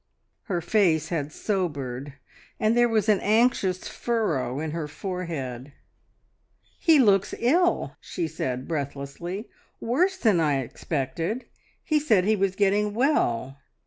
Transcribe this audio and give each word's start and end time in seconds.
Her 0.45 0.61
face 0.61 1.09
had 1.09 1.31
sobered, 1.31 2.15
and 2.59 2.75
there 2.75 2.89
was 2.89 3.07
an 3.07 3.19
anxious 3.19 3.87
furrow 3.87 4.59
in 4.59 4.71
her 4.71 4.87
forehead. 4.87 5.73
"He 6.79 6.97
looks 6.97 7.35
ill!" 7.37 7.95
she 8.01 8.27
said 8.27 8.67
breathlessly. 8.67 9.47
"Worse 9.79 10.17
than 10.17 10.39
I 10.39 10.61
expected. 10.61 11.45
He 11.83 11.99
said 11.99 12.23
he 12.25 12.35
was 12.35 12.55
getting 12.55 12.95
well. 12.95 13.59